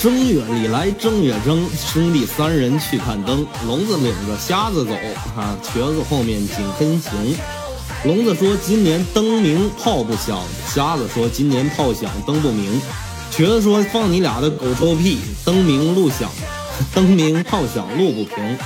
[0.00, 3.46] 正月里来正月正，兄弟三人去看灯。
[3.66, 4.92] 聋子领着瞎子走，
[5.36, 7.12] 哈，瘸子后面紧跟行。
[8.04, 12.80] 聋子说今年灯明炮不响，瞎子说今年炮响灯不明。
[13.30, 16.30] 瘸子说放你俩的狗臭屁，灯明路响，
[16.94, 18.58] 灯明炮响路不平。